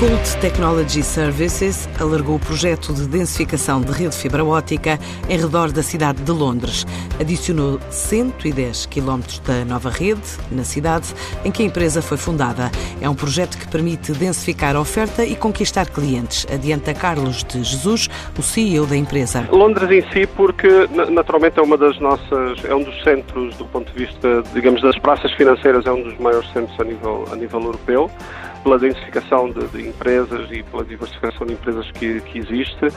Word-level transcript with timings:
Cult 0.00 0.38
Technology 0.40 1.02
Services 1.02 1.86
alargou 2.00 2.36
o 2.36 2.38
projeto 2.38 2.90
de 2.94 3.06
densificação 3.06 3.82
de 3.82 3.92
rede 3.92 4.16
fibra 4.16 4.42
óptica 4.42 4.98
em 5.28 5.36
redor 5.36 5.70
da 5.70 5.82
cidade 5.82 6.22
de 6.22 6.32
Londres. 6.32 6.86
Adicionou 7.20 7.78
110 7.90 8.86
km 8.86 9.20
da 9.46 9.62
nova 9.62 9.90
rede 9.90 10.22
na 10.50 10.64
cidade 10.64 11.14
em 11.44 11.52
que 11.52 11.62
a 11.62 11.66
empresa 11.66 12.00
foi 12.00 12.16
fundada. 12.16 12.70
É 12.98 13.10
um 13.10 13.14
projeto 13.14 13.58
que 13.58 13.68
permite 13.68 14.12
densificar 14.12 14.74
a 14.74 14.80
oferta 14.80 15.22
e 15.22 15.36
conquistar 15.36 15.86
clientes. 15.90 16.46
Adianta 16.50 16.94
Carlos 16.94 17.44
de 17.44 17.62
Jesus, 17.62 18.08
o 18.38 18.42
CEO 18.42 18.86
da 18.86 18.96
empresa. 18.96 19.46
Londres 19.52 19.90
em 19.90 20.12
si, 20.12 20.26
porque 20.26 20.88
naturalmente 21.10 21.58
é 21.58 21.62
uma 21.62 21.76
das 21.76 22.00
nossas, 22.00 22.64
é 22.64 22.74
um 22.74 22.84
dos 22.84 23.02
centros 23.02 23.54
do 23.56 23.66
ponto 23.66 23.92
de 23.92 24.06
vista, 24.06 24.42
digamos, 24.54 24.80
das 24.80 24.98
praças 24.98 25.30
financeiras, 25.34 25.84
é 25.84 25.92
um 25.92 26.02
dos 26.02 26.16
maiores 26.18 26.50
centros 26.54 26.80
a 26.80 26.84
nível, 26.84 27.26
a 27.30 27.36
nível 27.36 27.60
europeu 27.60 28.10
pela 28.62 28.78
densificação 28.78 29.50
de, 29.50 29.66
de, 29.68 29.89
empresas 29.90 30.50
e 30.50 30.62
pela 30.62 30.84
diversificação 30.84 31.46
de 31.46 31.52
empresas 31.54 31.90
que, 31.92 32.20
que 32.22 32.38
existe 32.38 32.88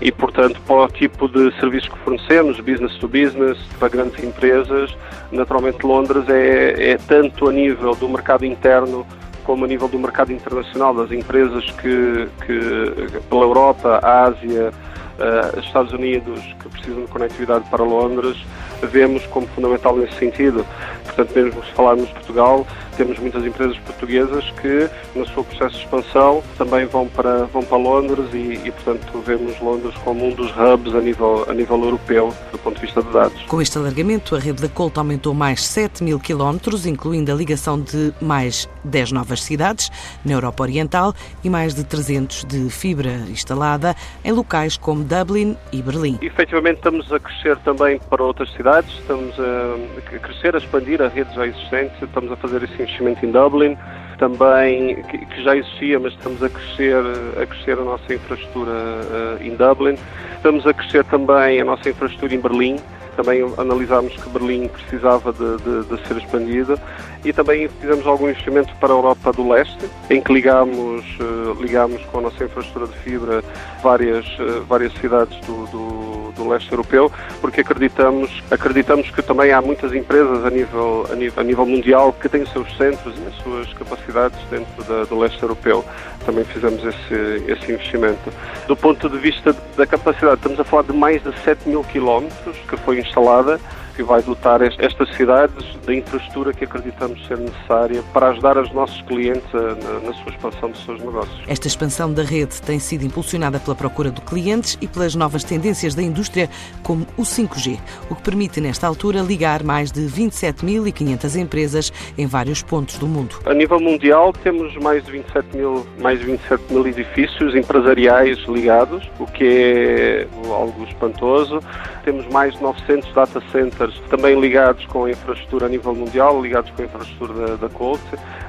e, 0.00 0.12
portanto, 0.12 0.60
para 0.66 0.84
o 0.84 0.88
tipo 0.88 1.28
de 1.28 1.50
serviços 1.58 1.88
que 1.88 1.98
fornecemos, 2.00 2.58
business 2.60 2.94
to 2.98 3.08
business, 3.08 3.58
para 3.78 3.88
grandes 3.88 4.22
empresas, 4.22 4.96
naturalmente 5.32 5.84
Londres 5.84 6.28
é, 6.28 6.92
é 6.92 6.96
tanto 6.98 7.48
a 7.48 7.52
nível 7.52 7.94
do 7.94 8.08
mercado 8.08 8.44
interno 8.44 9.06
como 9.44 9.64
a 9.64 9.68
nível 9.68 9.88
do 9.88 9.98
mercado 9.98 10.32
internacional, 10.32 10.94
das 10.94 11.10
empresas 11.10 11.64
que, 11.72 12.28
que 12.46 13.20
pela 13.28 13.42
Europa, 13.42 13.98
Ásia, 14.02 14.70
uh, 15.18 15.60
Estados 15.60 15.92
Unidos, 15.92 16.40
que 16.60 16.68
precisam 16.68 17.04
de 17.04 17.10
conectividade 17.10 17.68
para 17.70 17.82
Londres, 17.82 18.36
vemos 18.82 19.24
como 19.26 19.46
fundamental 19.48 19.96
nesse 19.96 20.14
sentido. 20.18 20.64
Portanto, 21.04 21.32
mesmo 21.34 21.64
se 21.64 21.72
falarmos 21.72 22.06
de 22.08 22.14
Portugal, 22.14 22.66
temos 23.00 23.18
muitas 23.18 23.46
empresas 23.46 23.78
portuguesas 23.78 24.44
que, 24.60 24.90
no 25.16 25.26
seu 25.28 25.42
processo 25.42 25.74
de 25.76 25.84
expansão, 25.84 26.42
também 26.58 26.84
vão 26.84 27.08
para, 27.08 27.44
vão 27.44 27.62
para 27.62 27.78
Londres 27.78 28.26
e, 28.34 28.60
e, 28.62 28.70
portanto, 28.70 29.22
vemos 29.24 29.58
Londres 29.58 29.94
como 30.04 30.26
um 30.26 30.34
dos 30.34 30.50
hubs 30.50 30.94
a 30.94 31.00
nível, 31.00 31.46
a 31.48 31.54
nível 31.54 31.82
europeu, 31.82 32.34
do 32.52 32.58
ponto 32.58 32.74
de 32.74 32.82
vista 32.82 33.02
de 33.02 33.10
dados. 33.10 33.42
Com 33.44 33.62
este 33.62 33.78
alargamento, 33.78 34.36
a 34.36 34.38
rede 34.38 34.60
da 34.60 34.68
Colt 34.68 34.98
aumentou 34.98 35.32
mais 35.32 35.64
7 35.64 36.04
mil 36.04 36.20
quilómetros, 36.20 36.84
incluindo 36.84 37.32
a 37.32 37.34
ligação 37.34 37.80
de 37.80 38.12
mais 38.20 38.68
10 38.84 39.12
novas 39.12 39.42
cidades 39.42 39.90
na 40.22 40.34
Europa 40.34 40.62
Oriental 40.62 41.14
e 41.42 41.48
mais 41.48 41.74
de 41.74 41.84
300 41.84 42.44
de 42.44 42.68
fibra 42.68 43.12
instalada 43.30 43.96
em 44.22 44.32
locais 44.32 44.76
como 44.76 45.04
Dublin 45.04 45.56
e 45.72 45.80
Berlim. 45.80 46.18
Efetivamente, 46.20 46.76
estamos 46.76 47.10
a 47.10 47.18
crescer 47.18 47.56
também 47.58 47.98
para 48.10 48.22
outras 48.22 48.52
cidades, 48.52 48.92
estamos 48.98 49.34
a 49.40 50.18
crescer, 50.18 50.54
a 50.54 50.58
expandir 50.58 51.00
a 51.00 51.08
rede 51.08 51.34
já 51.34 51.46
existente, 51.46 51.94
estamos 52.04 52.30
a 52.30 52.36
fazer 52.36 52.62
esse 52.62 52.89
investimento 52.90 53.24
em 53.24 53.30
Dublin, 53.30 53.76
também 54.18 55.02
que, 55.04 55.18
que, 55.18 55.42
já 55.42 55.56
existia, 55.56 55.98
mas 55.98 56.12
estamos 56.12 56.42
a 56.42 56.48
crescer, 56.48 56.96
a 57.40 57.46
crescer 57.46 57.78
a 57.78 57.84
nossa 57.84 58.14
infraestrutura 58.14 58.70
uh, 58.70 59.42
em 59.42 59.54
Dublin. 59.56 59.96
Estamos 60.36 60.66
a 60.66 60.74
crescer 60.74 61.04
também 61.04 61.60
a 61.60 61.64
nossa 61.64 61.88
infraestrutura 61.88 62.34
em 62.34 62.40
Berlim. 62.40 62.76
Também 63.20 63.42
analisámos 63.58 64.14
que 64.14 64.30
Berlim 64.30 64.66
precisava 64.68 65.30
de, 65.30 65.56
de, 65.58 65.84
de 65.84 66.08
ser 66.08 66.16
expandida 66.16 66.80
e 67.22 67.34
também 67.34 67.68
fizemos 67.68 68.06
algum 68.06 68.30
investimento 68.30 68.74
para 68.76 68.94
a 68.94 68.96
Europa 68.96 69.30
do 69.32 69.46
Leste, 69.46 69.90
em 70.08 70.22
que 70.22 70.32
ligamos, 70.32 71.04
uh, 71.20 71.60
ligamos 71.60 72.02
com 72.06 72.18
a 72.18 72.22
nossa 72.22 72.42
infraestrutura 72.42 72.86
de 72.86 72.96
fibra 73.00 73.44
várias, 73.82 74.24
uh, 74.38 74.64
várias 74.66 74.92
cidades 74.94 75.38
do, 75.40 75.66
do, 75.66 76.32
do, 76.32 76.48
leste 76.48 76.72
europeu, 76.72 77.12
porque 77.42 77.60
acreditamos, 77.60 78.42
acreditamos 78.50 79.10
que 79.10 79.20
também 79.20 79.52
há 79.52 79.60
muitas 79.60 79.92
empresas 79.92 80.46
a 80.46 80.50
nível, 80.50 81.06
a 81.12 81.14
nível, 81.14 81.40
a 81.40 81.44
nível 81.44 81.66
mundial 81.66 82.12
que 82.14 82.28
têm 82.28 82.42
os 82.42 82.52
seus 82.52 82.74
centros 82.78 83.14
e 83.18 83.26
as 83.26 83.34
suas 83.42 83.72
capacidades 83.74 84.38
dentro 84.50 84.82
da, 84.84 85.04
do 85.04 85.18
leste 85.18 85.42
europeu. 85.42 85.84
Também 86.24 86.44
fizemos 86.44 86.82
esse, 86.84 87.44
esse 87.52 87.72
investimento. 87.72 88.32
Do 88.66 88.76
ponto 88.76 89.08
de 89.10 89.18
vista 89.18 89.54
da 89.76 89.86
capacidade, 89.86 90.36
estamos 90.36 90.58
a 90.58 90.64
falar 90.64 90.84
de 90.84 90.92
mais 90.92 91.22
de 91.22 91.38
7 91.40 91.68
mil 91.68 91.84
quilómetros 91.84 92.56
que 92.68 92.76
foi 92.78 92.98
instalada 93.10 93.60
que 94.00 94.02
vai 94.02 94.22
dotar 94.22 94.62
estas 94.62 95.14
cidades 95.14 95.64
da 95.84 95.94
infraestrutura 95.94 96.54
que 96.54 96.64
acreditamos 96.64 97.26
ser 97.26 97.36
necessária 97.36 98.02
para 98.14 98.28
ajudar 98.28 98.56
os 98.56 98.72
nossos 98.72 99.02
clientes 99.02 99.44
na, 99.52 100.00
na 100.00 100.14
sua 100.14 100.32
expansão 100.32 100.70
dos 100.70 100.82
seus 100.84 101.00
negócios. 101.00 101.42
Esta 101.46 101.66
expansão 101.66 102.10
da 102.10 102.22
rede 102.22 102.62
tem 102.62 102.78
sido 102.78 103.04
impulsionada 103.04 103.58
pela 103.60 103.76
procura 103.76 104.10
de 104.10 104.20
clientes 104.22 104.78
e 104.80 104.86
pelas 104.86 105.14
novas 105.14 105.44
tendências 105.44 105.94
da 105.94 106.02
indústria, 106.02 106.48
como 106.82 107.06
o 107.16 107.22
5G, 107.22 107.78
o 108.08 108.14
que 108.14 108.22
permite, 108.22 108.60
nesta 108.60 108.86
altura, 108.86 109.20
ligar 109.20 109.62
mais 109.62 109.92
de 109.92 110.00
27.500 110.02 111.36
empresas 111.36 111.92
em 112.16 112.26
vários 112.26 112.62
pontos 112.62 112.96
do 112.96 113.06
mundo. 113.06 113.36
A 113.44 113.52
nível 113.52 113.80
mundial, 113.80 114.32
temos 114.32 114.74
mais 114.76 115.04
de 115.04 115.12
27 115.12 115.56
mil, 115.56 115.86
mais 116.00 116.18
de 116.18 116.24
27 116.24 116.72
mil 116.72 116.86
edifícios 116.86 117.54
empresariais 117.54 118.38
ligados, 118.48 119.06
o 119.18 119.26
que 119.26 119.44
é 119.44 120.26
algo 120.52 120.84
espantoso. 120.84 121.60
Temos 122.04 122.26
mais 122.28 122.54
de 122.54 122.62
900 122.62 123.12
data 123.12 123.42
centers 123.52 123.98
também 124.08 124.40
ligados 124.40 124.84
com 124.86 125.04
a 125.04 125.10
infraestrutura 125.10 125.66
a 125.66 125.68
nível 125.68 125.94
mundial, 125.94 126.40
ligados 126.40 126.70
com 126.72 126.82
a 126.82 126.84
infraestrutura 126.84 127.34
da, 127.34 127.56
da 127.56 127.68
Colt. 127.68 128.00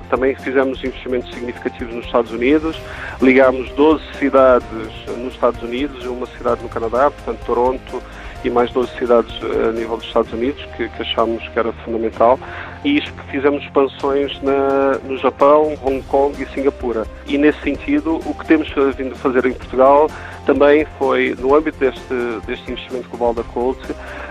Também 0.10 0.36
fizemos 0.36 0.84
investimentos 0.84 1.34
significativos 1.34 1.94
nos 1.96 2.06
Estados 2.06 2.32
Unidos, 2.32 2.78
ligámos 3.22 3.70
12 3.72 4.04
cidades 4.20 4.68
nos 5.18 5.34
Estados 5.34 5.64
Unidos, 5.64 6.06
uma 6.06 6.26
cidade 6.26 6.62
no 6.62 6.70
Canadá, 6.70 7.10
portanto 7.10 7.40
Toronto, 7.46 8.04
e 8.44 8.50
mais 8.50 8.72
12 8.72 8.92
cidades 8.98 9.34
eh, 9.44 9.70
a 9.70 9.72
nível 9.72 9.98
dos 9.98 10.06
Estados 10.06 10.32
Unidos, 10.34 10.64
que, 10.76 10.88
que 10.90 11.02
achámos 11.02 11.48
que 11.48 11.60
era 11.60 11.72
fundamental. 11.84 12.40
E 12.84 13.02
fizemos 13.30 13.64
expansões 13.64 14.42
na, 14.42 14.98
no 15.04 15.18
Japão, 15.18 15.78
Hong 15.84 16.02
Kong 16.04 16.42
e 16.42 16.46
Singapura. 16.48 17.06
E 17.28 17.38
nesse 17.38 17.62
sentido, 17.62 18.20
o 18.26 18.34
que 18.34 18.46
temos 18.46 18.70
vindo 18.98 19.14
a 19.14 19.16
fazer 19.16 19.46
em 19.46 19.54
Portugal 19.54 20.10
também 20.46 20.86
foi, 20.98 21.36
no 21.40 21.56
âmbito 21.56 21.78
deste, 21.78 22.14
deste 22.48 22.72
investimento 22.72 23.08
global 23.10 23.34
da 23.34 23.44
Colt, 23.44 23.78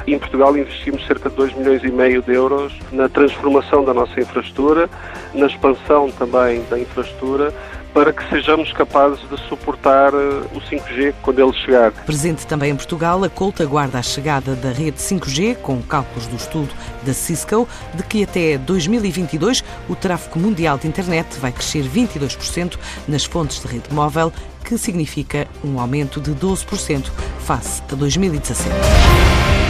em 0.07 0.19
Portugal 0.19 0.57
investimos 0.57 1.07
cerca 1.07 1.31
de 1.31 1.37
2 1.37 1.55
milhões 1.55 1.85
e 1.85 1.91
meio 1.91 2.23
de 2.23 2.33
euros 2.33 2.77
na 2.91 3.09
transformação 3.09 3.85
da 3.85 3.95
nossa 3.95 4.21
infraestrutura, 4.21 4.89
na 5.33 5.47
expansão 5.47 6.11
também 6.11 6.65
da 6.69 6.79
infraestrutura, 6.79 7.53
para 7.93 8.13
que 8.13 8.29
sejamos 8.29 8.73
capazes 8.73 9.21
de 9.29 9.39
suportar 9.49 10.13
eh, 10.15 10.43
o 10.55 10.61
5G 10.61 11.15
quando 11.23 11.41
ele 11.41 11.53
chegar. 11.53 11.93
Presente 11.93 12.47
também 12.47 12.71
em 12.71 12.77
Portugal, 12.77 13.23
a 13.25 13.29
Colt 13.29 13.61
aguarda 13.61 13.99
a 13.99 14.03
chegada 14.03 14.55
da 14.55 14.71
rede 14.71 14.99
5G, 14.99 15.57
com 15.57 15.83
cálculos 15.83 16.27
do 16.27 16.37
estudo 16.37 16.71
da 17.03 17.13
Cisco, 17.13 17.69
de 17.95 18.03
que 18.03 18.25
até 18.25 18.59
2022 18.59 19.65
o 19.89 19.97
tráfego 19.97 20.39
mundial 20.39 20.79
de 20.79 20.87
internet 20.87 21.39
vai 21.39 21.53
crescer 21.53 21.85
22% 21.85 22.79
nas 23.09 23.25
fontes 23.25 23.61
de 23.61 23.67
rede 23.67 23.93
móvel, 23.93 24.33
que 24.65 24.77
significa 24.79 25.49
um 25.65 25.81
aumento 25.81 26.21
de 26.21 26.33
12% 26.33 27.11
face 27.41 27.83
a 27.91 27.95
2017. 27.95 29.70